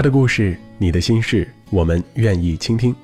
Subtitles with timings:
[0.00, 2.96] 他的故事，你的心事，我们愿意倾听。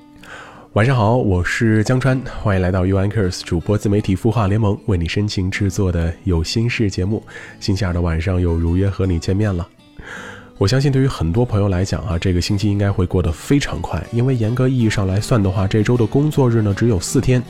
[0.73, 7.21] 晚上好，我是江川，欢迎来到 U Anchors 主播自媒体孵化联盟为你深情制作的有心事节目。
[7.59, 9.67] 星期二的晚上又如约和你见面了。
[10.57, 17.43] 我相信对于很多朋友来讲啊，这个星期应该会过得非常快，因为严格意义上来算的话，这周的工作日呢只有四天。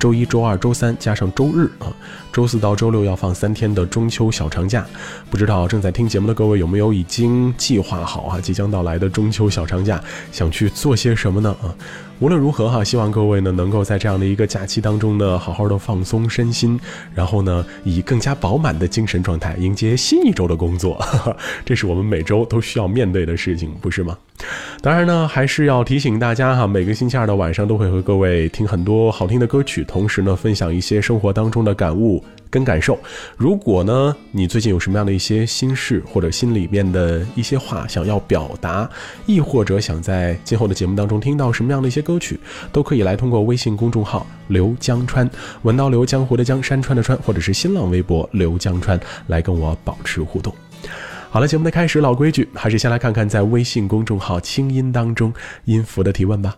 [0.00, 1.92] 周一、周二、周三加上周日啊，
[2.32, 4.84] 周四到周六要放三天的中秋小长假。
[5.30, 10.02] 不知道正在听节目的各位有没有已经计划好啊，即将到来的中秋小长假
[10.32, 11.54] 想去做些什么呢？
[11.62, 11.68] 啊，
[12.18, 16.80] 无论如何哈，希望各位呢能够在这样的一个假期当中呢，好好的放松身心，
[17.14, 20.98] 然后呢，以更加饱满的精神状态迎接新一周的工作。
[21.66, 24.16] 这是我们每周都需要面对的事情，不是吗？
[24.80, 32.96] 当然呢，还是要提醒大家哈，每个星期二的晚上都会和各位听很多好听的歌曲，同时呢，分享一些生活当中的感悟跟感受。
[33.36, 38.88] 如果呢，你最近有什么样的一些心事或者心里面的一些话想要表达，
[39.26, 42.38] 亦或者想在今后的节目当中听到什么样的一些歌曲，
[42.70, 45.28] 都可以来通过微信公众号“刘江川”，
[45.62, 50.54] 文刀刘江湖的江山川的川，或者是新浪微博“刘江川”来跟我保持互动。
[51.30, 55.32] 好了，节目的开始，老规矩，还是先来看看在微信公众号“清音”当中
[55.64, 56.56] 音符的提问吧。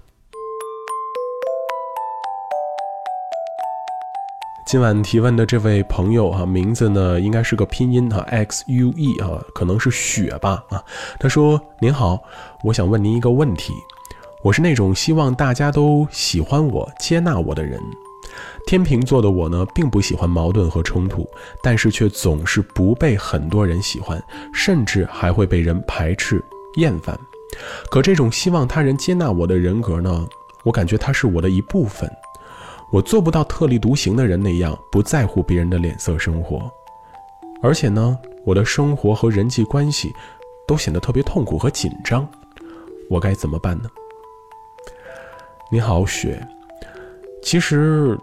[4.72, 10.82] 今晚提问的这位朋友哈，名字呢应该是个拼音哈，X U E 啊，可能是雪吧啊。
[11.20, 12.18] 他说：“您好，
[12.64, 13.74] 我想问您一个问题，
[14.42, 17.78] 我是那种希望大家都喜欢我、接纳我的人。”
[18.66, 21.28] 天秤座的我呢，并不喜欢矛盾和冲突，
[21.62, 24.18] 但是却总是不被很多人喜欢，
[24.54, 26.42] 甚至还会被人排斥、
[26.76, 27.14] 厌烦。
[27.90, 30.26] 可这种希望他人接纳我的人格呢，
[30.62, 32.10] 我感觉它是我的一部分。
[32.92, 36.70] 我做不到特立独行的人那样不在乎别人的脸色生活，
[37.62, 40.12] 而且呢，我的生活和人际关系
[40.68, 42.28] 都显得特别痛苦和紧张。
[43.08, 43.88] 我该怎么办呢？
[45.70, 46.46] 你好，雪。
[47.42, 48.16] 其实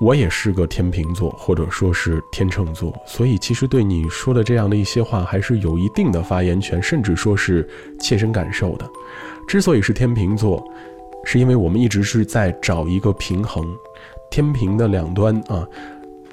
[0.00, 7.66] 我也是个天秤座，或者说是天秤座，所以其实对你说的这样的一些话，还是有一定的发言权，甚至说是
[8.00, 8.90] 切身感受的。
[9.46, 10.62] 之所以是天秤座，
[11.26, 13.66] 是因为我们一直是在找一个平衡，
[14.30, 15.66] 天平的两端啊，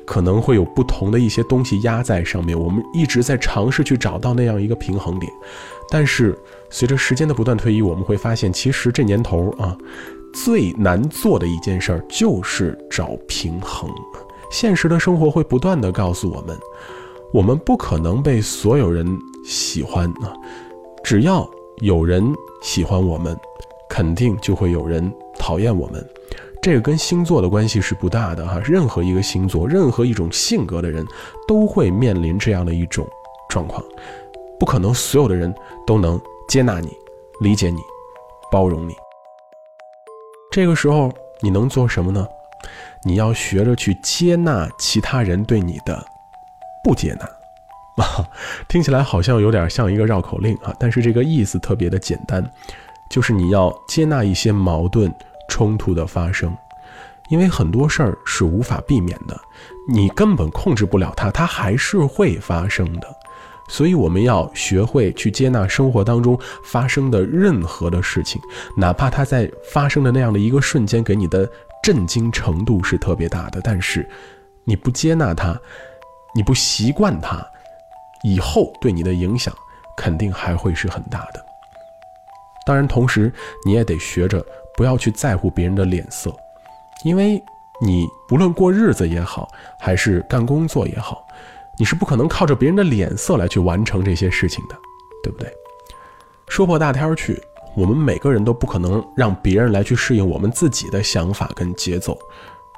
[0.05, 5.29] 可能会有不同的一些东西压在上面，我们一直在尝试去找到那样一个平衡点。
[5.89, 6.37] 但是
[6.69, 9.75] 随着时间的不断推移，我们会发现，其实这年头啊。
[10.35, 13.87] 最难做的一件事儿就是找平衡。
[14.49, 16.57] 现实的生活会不断的告诉我们，
[17.31, 19.05] 我们不可能被所有人
[19.45, 20.33] 喜欢啊。
[21.03, 21.47] 只要
[21.81, 22.33] 有人
[22.63, 23.37] 喜欢我们，
[23.93, 26.03] 肯定就会有人讨厌我们。
[26.63, 28.59] 这个跟星座的关系是不大的哈。
[28.65, 31.05] 任何一个星座，任何一种性格的人，
[31.47, 33.07] 都会面临这样的一种
[33.47, 33.85] 状况。
[34.59, 35.53] 不可能所有的人
[35.85, 36.89] 都能接纳你、
[37.39, 37.77] 理解你、
[38.51, 38.95] 包容你。
[40.51, 42.27] 这个时候你能做什么呢？
[43.05, 46.03] 你要学着去接纳其他人对你的
[46.83, 48.27] 不接纳，啊，
[48.67, 52.43] 听起来好像有点像一个绕口令啊，但是这个意思特别的简单，
[53.13, 55.13] 就是你要接纳一些矛盾
[55.47, 56.51] 冲突的发生，
[57.29, 59.39] 因为很多事儿是无法避免的，
[59.87, 63.07] 你根本控制不了它，它还是会发生的。
[63.69, 68.41] 所以我们要学会去接纳生活当中发生的任何的事情，
[68.75, 71.47] 哪怕它在发生的那样的一个瞬间给你的
[71.83, 74.09] 震惊程度是特别大的，但是
[74.63, 75.55] 你不接纳它，
[76.33, 77.45] 你不习惯它，
[78.23, 79.53] 以后对你的影响
[79.95, 81.45] 肯定还会是很大的。
[82.65, 83.31] 当然，同时
[83.65, 84.45] 你也得学着
[84.75, 86.33] 不要去在乎别人的脸色，
[87.03, 87.41] 因为
[87.81, 89.49] 你不论过日子也好，
[89.79, 91.25] 还是干工作也好。
[91.77, 94.75] 你是不可能靠着别人的脸色来去完成这些事情的，
[95.23, 95.51] 对不对？
[96.47, 97.41] 说破大天去，
[97.75, 102.15] 我们每个人都不可能让别人来去适应我们自己的想法跟节奏，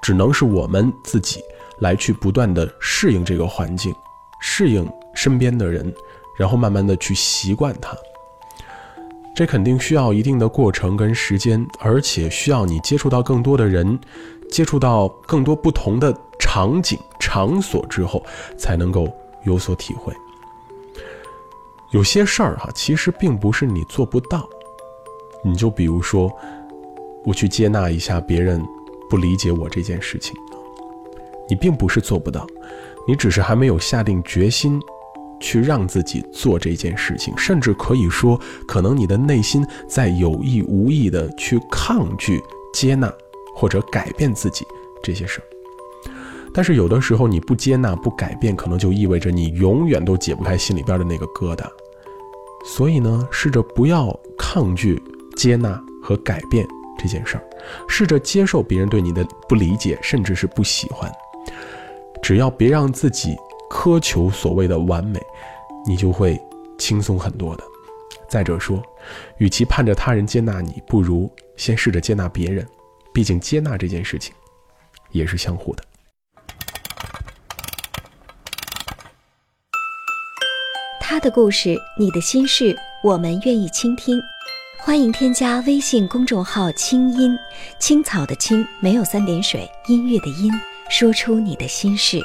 [0.02, 1.42] 只能是我们自己
[1.80, 3.94] 来去不断的适应这个环境，
[4.40, 5.94] 适应身边的人，
[6.38, 7.96] 然后慢慢的去习惯它。
[9.36, 14.00] 这肯定需要一定的过程跟时间，而且需要你接触到更多的人，
[14.50, 16.16] 接触到更多不同的。
[16.38, 18.24] 场景场所之后，
[18.58, 19.12] 才能够
[19.44, 20.14] 有所体会。
[21.92, 24.48] 有些事儿哈，其实并不是你做不到。
[25.44, 26.32] 你就比如说，
[27.26, 28.64] 我去接纳一下别人
[29.10, 30.34] 不理解我这件事情，
[31.50, 32.46] 你并不是做不到，
[33.08, 34.80] 你只是还没有下定决心
[35.40, 42.42] 去让自己做这件事情，甚至可以说，可能你的内心在有意无意的去抗拒
[42.74, 43.12] 接纳
[43.56, 44.66] 或者改变自己
[45.04, 45.44] 这些事儿。
[46.54, 51.66] 但是有的时候你不接纳、不改变，可能就意味着你永远都解不开心里边的那个疙瘩。
[52.66, 55.02] 所以呢，试着不要抗拒
[55.36, 56.66] 接纳和改变
[56.98, 57.44] 这件事儿，
[57.88, 61.12] 试着接受别人对你的不理解，甚至是不喜欢。
[62.24, 63.36] 只要别让自己
[63.69, 65.19] 苛求所谓的完美，
[65.85, 66.39] 你就会
[66.77, 67.63] 轻松很多的。
[68.27, 68.81] 再者说，
[69.38, 72.67] 与其盼着他人接纳你，不如先试着接纳别人。
[73.13, 74.33] 毕竟接纳这件事情
[75.12, 75.83] 也是相互的。
[81.00, 84.19] 他的故事，你的心事，我们愿意倾听。
[84.81, 87.38] 欢迎添加微信公众号“清音
[87.79, 90.51] 青草”的青，没有三点水，音乐的音，
[90.89, 92.19] 说出你的心事。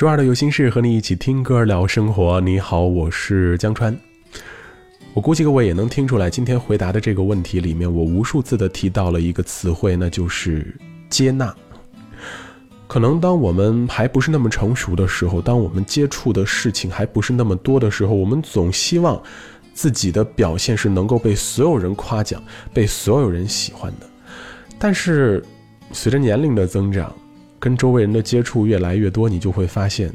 [0.00, 2.40] 周二的有心事，和你一起听歌聊生活。
[2.40, 3.94] 你好，我是江川。
[5.12, 10.74] 我估计各位也能听出来，今天回答的这个问题里面，我无数次的提到了一个词汇，那就是
[11.10, 11.54] 接纳。
[12.86, 19.22] 可能当我们还不是那么成熟的时候，当我们接触的事情还不是那么多的时候，我们总希望
[19.74, 22.42] 自己的表现是能够被所有人夸奖、
[22.72, 24.06] 被所有人喜欢的。
[24.78, 25.44] 但是，
[25.92, 27.14] 随着年龄的增长，
[27.60, 30.10] 跟周围人的接触越来越多，你就会发现，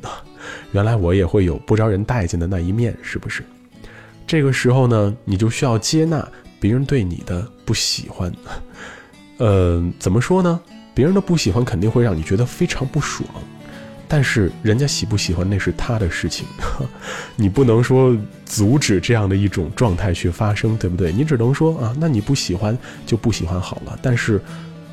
[0.74, 3.44] 原来我也会有不招人待见的那一面，是不是？
[4.28, 6.28] 这个时候呢，你就需要接纳
[6.60, 8.34] 别人对你的不喜欢。
[9.38, 10.60] 呃，怎么说呢？
[10.96, 13.30] 别人的不喜欢肯定会让你觉得非常不爽，
[14.08, 16.48] 但是人家喜不喜欢那是他的事情，
[17.36, 21.12] 你不能说阻止这样的一种状态去发生，对不对？
[21.12, 22.76] 你只能说啊，那你不喜欢
[23.06, 24.00] 就不喜欢好了。
[24.02, 24.42] 但是，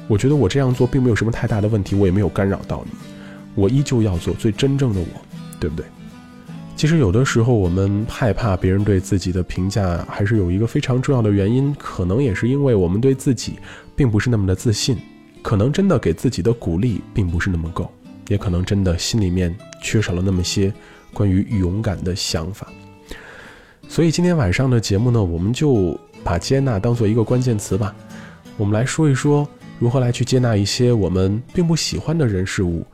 [0.09, 2.93] 我觉得我这样做并没有什么太大的问题，我也没有干扰到你，
[3.55, 5.07] 我依旧要做最真正的我，
[5.59, 5.85] 对不对？
[6.77, 13.55] 其实有的时候我们害怕别人对自己的评价，还是有一个非常重要的原因，可能也是因为我们对自己
[13.95, 14.97] 并不是那么的自信。
[15.43, 17.91] 可能真的给自己的鼓励并不是那么够，
[18.29, 19.53] 也可能真的心里面
[19.83, 20.73] 缺少了那么些
[21.13, 22.69] 关于勇敢的想法。
[23.89, 27.95] 所以今天晚上的节目呢，我们就把接纳当做一个关键词吧。
[28.57, 29.47] 我们来说一说
[29.83, 32.85] 如何来去接纳一些我们并不喜欢的人事物，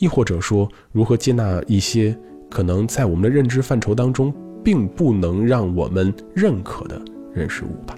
[0.00, 2.12] 亦或者说如何接纳一些
[2.50, 4.34] 可能在我们的认知范畴当中
[4.64, 7.00] 并不能让我们认可的
[7.32, 7.96] 人事物吧。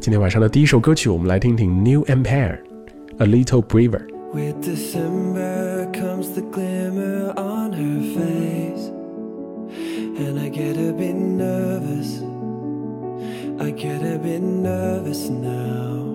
[0.00, 2.58] 今天晚上的第一首歌曲，我们来听听 New Empire。
[3.18, 4.04] a little braver.
[4.34, 8.90] With December comes the glimmer on her face,
[10.18, 12.20] and I get a bit nervous.
[13.60, 16.11] I get a bit nervous now.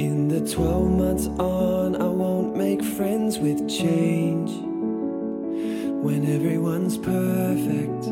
[0.00, 4.50] In the 12 months on, I won't make friends with change.
[6.02, 8.04] When everyone's perfect,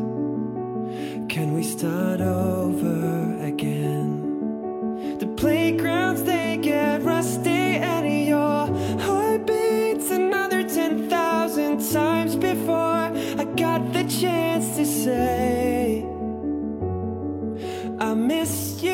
[1.33, 5.17] can we start over again?
[5.17, 8.67] The playgrounds they get rusty and your
[8.99, 13.01] heart beats another 10,000 times before
[13.41, 16.05] I got the chance to say
[17.99, 18.88] I miss you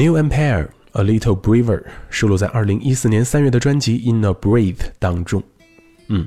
[0.00, 5.42] New Empire A Little Braver 收录在二零一四年三月的专辑《In a Breath》当中。
[6.08, 6.26] 嗯，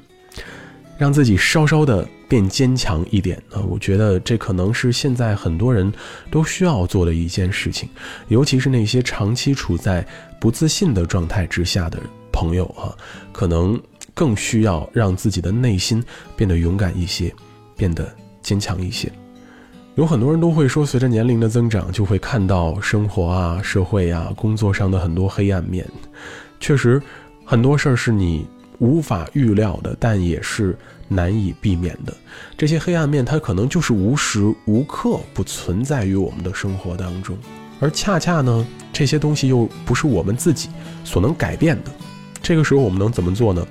[0.96, 3.62] 让自己稍稍的变坚强一点啊！
[3.62, 5.92] 我觉得这可能是现在很多人
[6.30, 7.89] 都需要做的一件事情，
[8.27, 10.06] 尤其是那些长期处在
[10.39, 12.00] 不自信的状态之下的
[12.32, 12.94] 朋友啊，
[13.32, 13.82] 可能
[14.13, 16.03] 更需要让自己的内心
[16.36, 17.34] 变得勇敢一些，
[17.75, 18.08] 变得
[18.39, 19.12] 坚强一些。
[19.95, 25.85] 有很多人都会说，随着年龄的增长，就会看到生活啊、社会啊、工作上的很多黑暗面。
[26.59, 27.01] 确实，
[27.45, 28.45] 很多事儿是你。
[28.79, 32.13] 无法预料的，但也是难以避免的。
[32.57, 37.38] 这些黑暗面，它可能就是无时无刻不存在于我们的生活当中，
[37.79, 40.67] 而恰恰呢，这些东西又不是我们自己
[41.05, 41.91] 所能改变的。
[42.41, 43.65] 这个时候，我们能怎么做呢？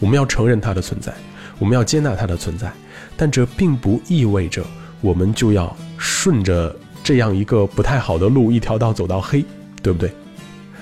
[0.00, 1.14] 我们要承认它的存在，
[1.58, 2.70] 我们要接纳它的存在，
[3.16, 4.62] 但这并不意味着
[5.02, 9.44] 我们就要顺着这样一个不太好的路，一条道走到黑，
[9.82, 10.10] 对不对？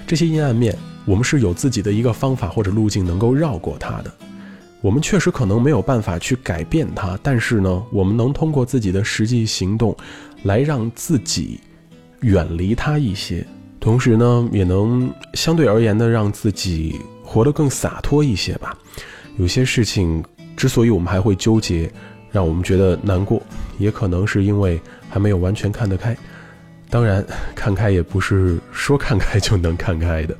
[0.07, 0.73] 这些阴暗面。
[1.07, 4.15] 我们是有自己的一个方法或者路径能够绕过它的。
[4.81, 9.97] 我们确实可能没有办法去改变它，但是呢，我们能通过自己的实际行动，
[10.43, 11.59] 来让自己
[12.21, 13.45] 远离它一些，
[13.81, 18.77] 同时呢，也能相对而言的让自己活得更洒脱一些吧。
[19.39, 20.23] 有些事情
[20.55, 21.91] 之所以我们还会纠结，
[22.33, 23.43] 让我们觉得难过，
[23.79, 26.17] 也可能是因为还没有完全看得开。
[26.89, 30.37] 当然，看开也不是说看开就能看开的，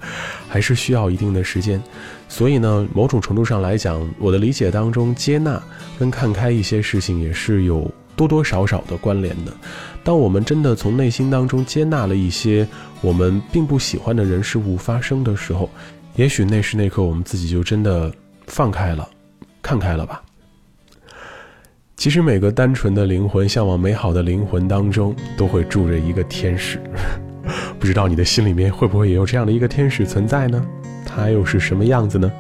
[0.49, 1.81] 还是需要一定的时间。
[2.29, 5.63] 所以呢，某种程度上来讲，我的理解当中，接纳
[5.97, 9.53] 跟看开一些事情也是有多多少少的关联的。
[10.03, 12.67] 当我们真的从内心当中接纳了一些
[13.01, 15.71] 我们并不喜欢的人事物发生的时候，
[16.17, 18.13] 也许那时那刻我们自己就真的
[18.49, 19.09] 放开了，
[19.63, 20.21] 看开了吧。
[22.01, 26.81] 其实每个单纯的灵魂、向往美好的灵魂当中，都会住着一个天使。
[27.79, 30.67] 不知道你的心里面会不会也有这样的一个天使存在呢？
[31.05, 32.33] 他又是什么样子呢？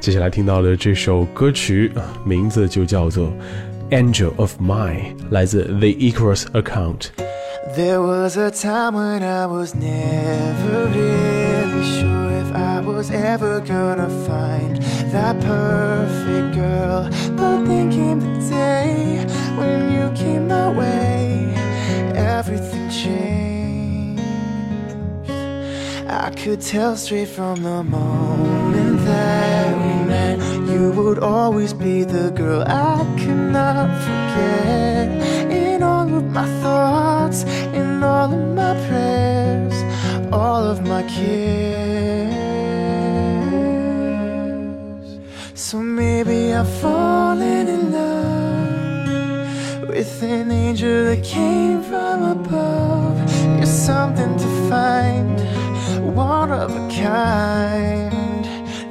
[0.00, 3.32] 接下来听到的这首歌曲啊，名字就叫做
[3.90, 4.98] 《Angel of Mine》，
[5.30, 7.06] 来自 The Equals Account。
[7.74, 12.19] There was a time when I was never really sure
[12.50, 14.76] if I was ever gonna find
[15.12, 17.08] that perfect girl.
[17.36, 19.24] But then came the day
[19.56, 21.54] when you came my way,
[22.16, 24.22] everything changed.
[26.08, 30.38] I could tell straight from the moment that we met,
[30.68, 33.39] you would always be the girl I could
[46.60, 49.08] I've fallen in love
[49.88, 53.16] with an angel that came from above.
[53.56, 55.40] You're something to find,
[56.14, 58.12] one of a kind.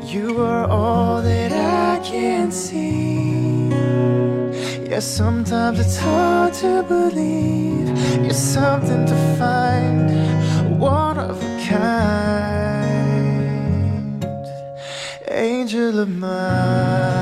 [0.03, 3.69] You are all that I can see.
[4.89, 7.87] Yeah, sometimes it's hard to believe
[8.23, 10.09] you're something to find,
[10.79, 13.05] one of a kind,
[15.29, 17.18] angel of mine,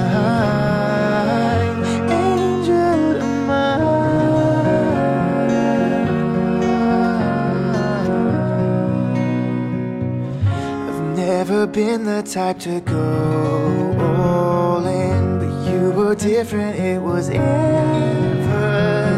[11.50, 16.78] never been the type to go all in, but you were different.
[16.78, 18.46] It was evident.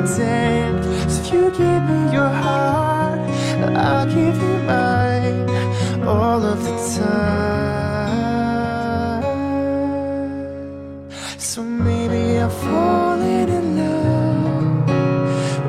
[0.07, 3.19] So if you give me your heart,
[3.75, 5.50] I'll give you mine
[6.07, 7.63] all of the time.
[11.39, 14.88] So maybe I'm falling in love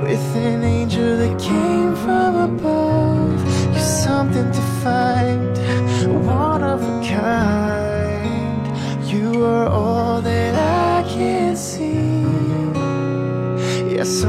[0.03, 3.41] with an angel that came from above.
[3.73, 5.20] You're something to find,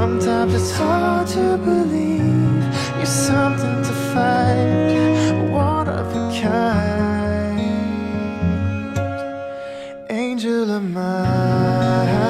[0.02, 2.64] sometimes it's hard to believe
[2.98, 7.60] you're something to find, one of a kind.
[10.10, 12.21] Angel of mine,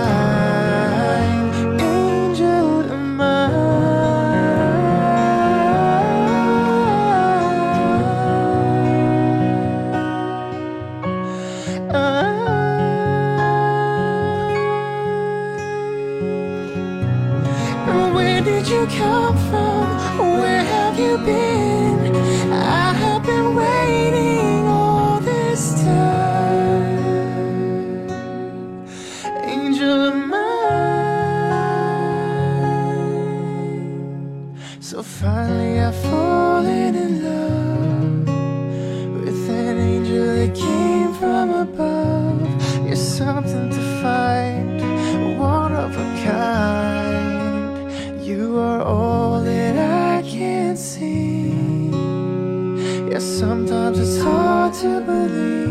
[53.41, 55.71] sometimes it's hard to believe.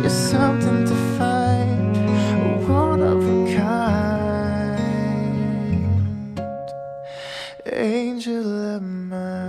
[0.00, 1.96] You're something to find,
[2.68, 4.78] one of a kind.
[7.72, 9.48] Angel of mine.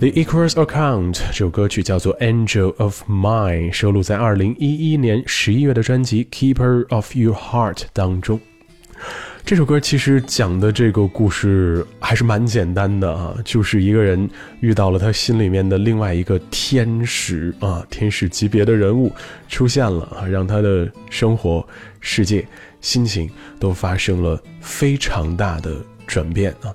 [0.00, 8.40] The Equals Account 这首歌曲叫做《Angel of Mine》，收录在二零一一年十一月的专辑《Keeper of Your Heart》当中。
[9.45, 14.27] 这首歌其实讲的这个故事还是蛮简单的啊，就是一个人
[14.59, 19.11] 遇到了他心里面的另外一个天使啊，天使级别的人物
[19.47, 21.63] 出现了啊，让他的生活、
[21.99, 22.43] 世界、
[22.81, 25.75] 心情都发生了非常大的
[26.07, 26.73] 转变啊。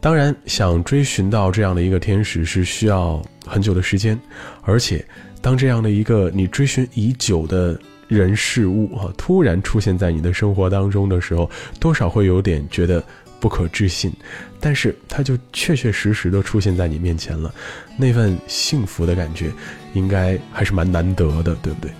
[0.00, 4.16] 当然，想追寻到这样的一个天使是需要很久的时间，
[4.62, 5.04] 而且
[5.42, 7.76] 当这样的一个你追寻已久的。
[8.08, 13.02] 人事物啊，突然出现在你的生活当中的时候，多少会有点觉得
[13.40, 14.12] 不可置信，
[14.60, 17.52] 但是它就确确实实的出现在你面前了，
[17.96, 19.50] 那份幸福的感觉，
[19.94, 21.90] 应该还是蛮难得的，对不对？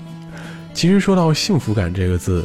[0.73, 2.45] 其实说到幸福感这个字，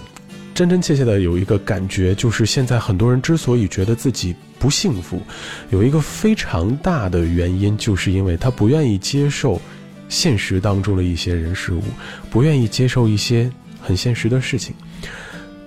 [0.54, 5.21] 真真切切的有一个感觉，就是现在很多人之所以觉得自己不幸福，
[5.69, 9.62] 有一个非常大的原因，就是因为他不愿意接受。
[10.12, 11.82] 现实当中的一些人事物，
[12.30, 13.50] 不愿意接受一些
[13.82, 14.76] 很现实的事情，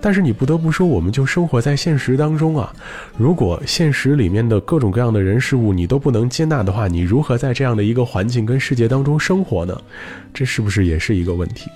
[0.02, 2.70] 但是你不得不说，我们就生活在现实当中啊。
[3.16, 9.80] 如果现实里面的各种各样的人事物你都不能接纳的话，你如何在这样的一个环境跟世界当中生活呢？
[10.34, 11.70] 这是不是也是一个问题？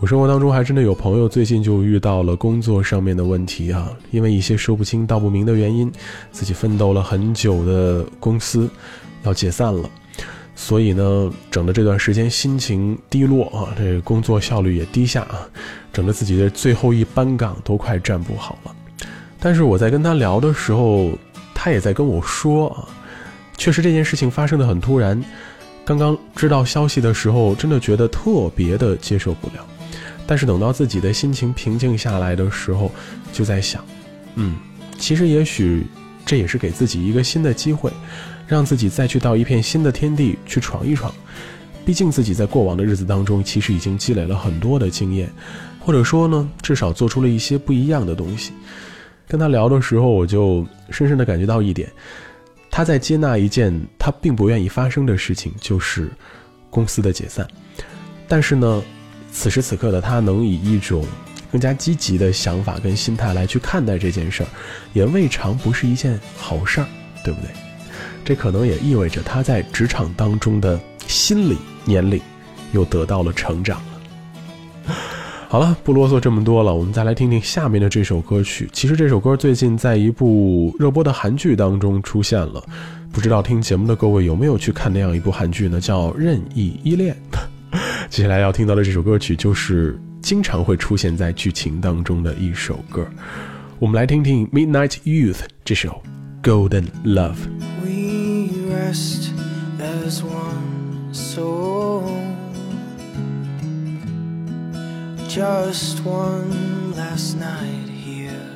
[0.00, 5.92] 我生活当中还真的有朋友最近就遇到了工作上面的问题啊，因为一些说不清道不明的原因，
[6.32, 8.70] 自己奋斗了很久的公司
[9.24, 9.88] 要解散了。
[10.56, 15.46] 所以呢，整的这段时间心情低落啊，这工作效率也低下啊，
[15.92, 18.74] 整的自己的最后一班岗都快站不好了。
[19.40, 21.10] 但是我在跟他聊的时候，
[21.54, 22.88] 他也在跟我说啊，
[23.56, 25.22] 确实这件事情发生的很突然。
[25.84, 29.66] 刚刚知道消息的时候，真的觉得特别的接受不了。
[30.26, 32.90] 但是等到自己的心情平静下来的时候，
[33.34, 33.84] 就在想，
[34.36, 34.56] 嗯，
[34.98, 35.84] 其实也许
[36.24, 37.92] 这也是给自己一个新的机会。
[38.54, 41.12] 让自己再去到一片新的天地去闯一闯，
[41.84, 45.28] 毕竟自己在过往的日子当中，其实已经积累了很多的经验，
[45.80, 48.52] 或者说呢，至少做出了一些不一样的东西。
[49.26, 51.90] 跟他聊的时候，我就深深的感觉到一点，
[52.70, 56.08] 他在接纳一件他并不愿意发生的事情，就是
[56.70, 57.44] 公司的解散。
[58.28, 58.80] 但是呢，
[59.32, 61.04] 此时此刻的他能以一种
[61.50, 64.48] 更加积极的想法跟心态来去看待这件事儿，
[64.92, 66.86] 也未尝不是一件好事儿，
[67.24, 67.50] 对不对？
[68.24, 72.20] 这可能也意味着他在职场当中的心理年龄
[72.72, 74.94] 又得到了成长了。
[75.48, 78.68] 好了，不啰嗦这么多了，我们再来听听下面的这首歌曲。
[78.72, 82.60] 其实这首歌最近在一部热播的韩剧当中出现了，
[83.12, 85.80] 不知道听节目的各位有没有去看那样一部韩剧呢？
[85.80, 87.16] 叫《任意依恋》。
[88.10, 93.06] 接下来要听到的这首歌曲就是经常会出现在剧情当中的一首歌，
[93.78, 96.02] 我们来听听 Midnight Youth 这首
[96.48, 97.34] 《Golden Love》。
[98.94, 99.32] Rest
[99.80, 102.06] as one soul.
[105.26, 108.50] Just one last night here.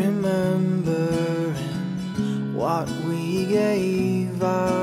[0.00, 1.54] Remembering
[2.56, 4.81] what we gave up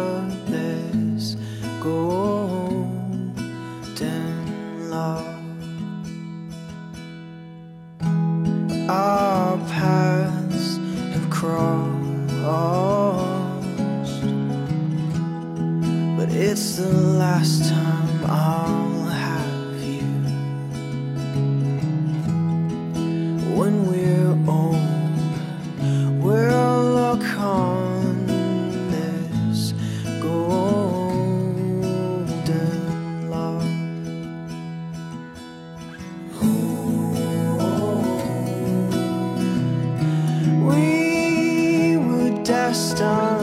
[42.70, 43.39] just on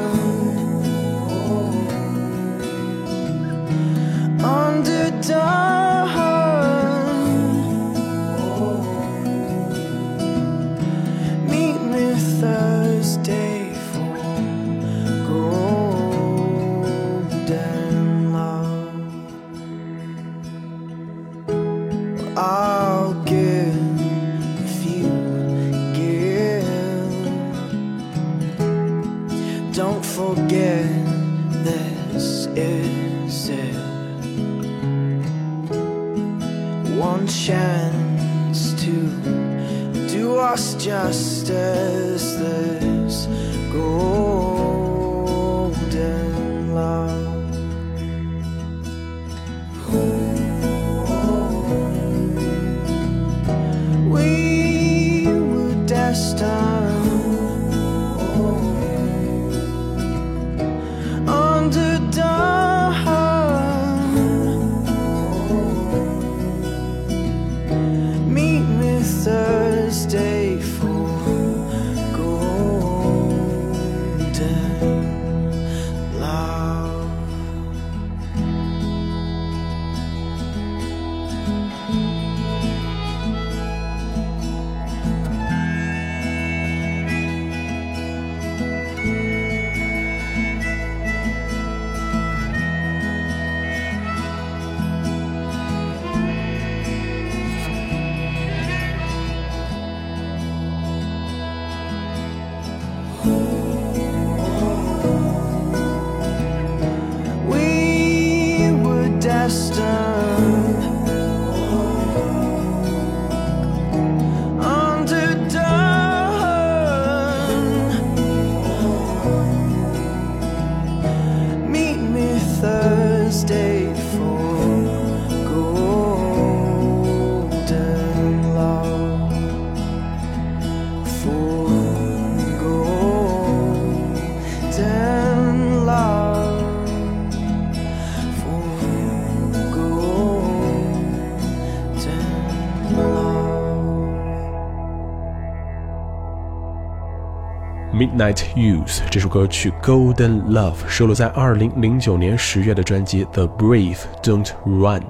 [148.17, 155.01] Night Youth 这首歌曲《Golden Love》收录在2009年十月的专辑《The Brave Don't Run》。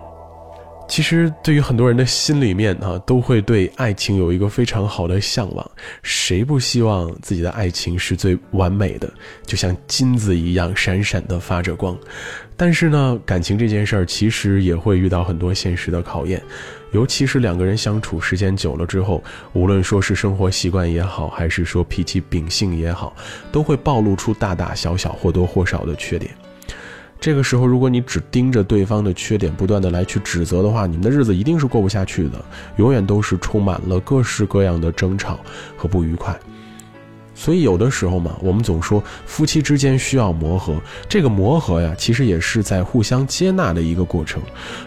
[0.89, 5.71] 其实，对于很多人的心里面啊，都会对爱情有一个非常好的向往。
[6.03, 9.09] 谁不希望自己的爱情是最完美的，
[9.45, 11.97] 就像金子一样闪闪的发着光？
[12.57, 16.41] 但是呢，感情这件事儿其实也会遇到很多现实的考验，
[16.97, 23.15] 尤其是两个人相处时间久了之后，无论说是生活习惯也好，还是说脾气秉性也好，
[23.53, 26.35] 都会暴露出大大小小或多或少的缺点。
[27.21, 32.43] 这个时候，如果你只盯着对方的缺点，不断的来去指责的话，你们的日子一定是过不下去的，
[32.77, 35.39] 永远都是充满了各式各样的争吵
[35.77, 36.35] 和不愉快。
[37.37, 40.75] 所以有的时候嘛，我们总说夫妻之间需要磨合，
[41.09, 44.43] 这个磨合呀，其实也是在互相接纳的一个过程。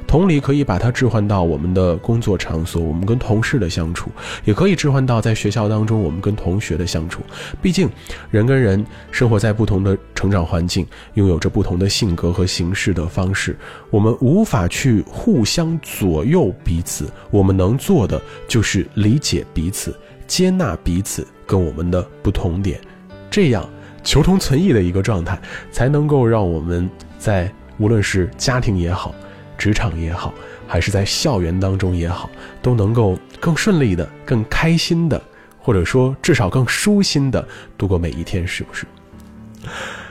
[0.08, 4.10] 同理，可以把它置换到我们的工作场所，我们跟同事的相处，
[4.44, 7.22] 也可以置换到在学校当中我们跟同学的相处。
[7.62, 7.88] 毕竟，
[8.32, 13.56] 人跟人生活在不同的成长环境，拥有着不同的性格和行事的方式，
[13.92, 17.08] 我们无法去互相左右彼此。
[17.30, 19.96] 我们能做的就是理解彼此，
[20.30, 21.28] 接纳彼此。
[21.50, 22.80] 跟我们的不同点，
[23.28, 23.68] 这样
[24.04, 25.36] 求同存异的一个状态，
[25.72, 26.88] 才能够让我们
[27.18, 29.16] 在无论是家庭也好，
[29.58, 30.32] 职场也好，
[30.68, 32.30] 还是在校园当中也好，
[32.62, 35.20] 都能够更顺利的、更开心的，
[35.58, 37.44] 或者说至少更舒心的
[37.76, 38.86] 度过每一天，是不是？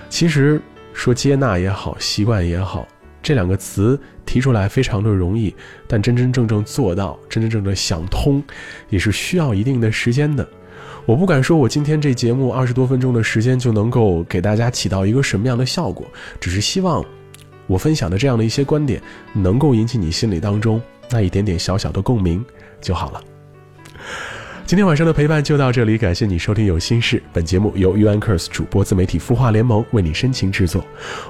[0.09, 0.61] 其实
[0.93, 2.85] 说接纳也好，习惯也好，
[3.23, 5.55] 这两个词提出来非常的容易，
[5.87, 8.43] 但真真正正做到，真真正正想通，
[8.89, 10.47] 也是需要一定的时间的。
[11.05, 16.07] 我不敢说，我今天这节目二十多分钟的时间就能够给大家起到一个什么样的效果，
[16.39, 17.05] 只是希望
[17.67, 19.03] 我分享的这样的一些观点，
[19.33, 22.45] 能够引起你心里当中那一点点小小的共鸣
[22.81, 23.23] 就好了。
[24.69, 27.17] 今天晚上的陪伴就到这里，感谢你收听《有心事》。
[27.33, 30.85] 本节目由 UNKERS 主播自媒体孵化联盟为你深情制作，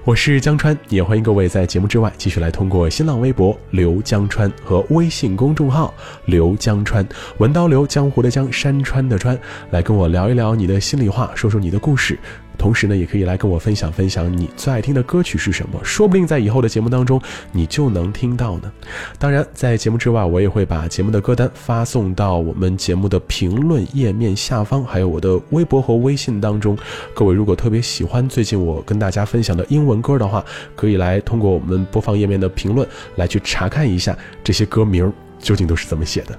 [0.04, 9.38] 我是江川，也欢迎各位在节目之外继续来通过新浪微博刘江川和微信公众号刘江川，文刀刘江湖的江山川的川，
[9.70, 12.18] 来跟我聊一聊你的心里话，说说你的故事。
[12.58, 17.18] 同时呢，也可以来跟我分享分享你最爱听的歌曲是什么，说不定在以后的节目当中
[17.52, 18.70] 你就能听到呢。
[19.18, 26.76] 当然，在节目之外，我也会把节目的歌单发送到我们节目的评论页面下方，还有我的微博和微信当中。
[27.14, 30.44] 各位如果特别喜欢最近我跟大家分享的英文歌的话，
[30.74, 36.36] 可以来通过我们播放页面的评论来去查看一下这些歌名究竟都是怎么写的。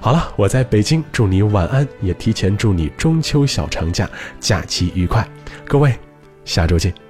[0.00, 5.26] 好了，我在北京，祝你晚安，也提前祝你中秋小长假假期愉快。
[5.66, 5.94] 各位，
[6.44, 7.09] 下周见。